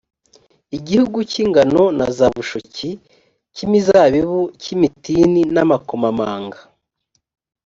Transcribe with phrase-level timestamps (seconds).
[0.77, 2.89] igihugu cy’ingano na za bushoki,
[3.55, 6.59] cy’imizabibu, cy’imitini n’amakomamanga